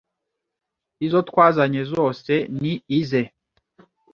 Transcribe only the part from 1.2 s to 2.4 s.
twazanye zose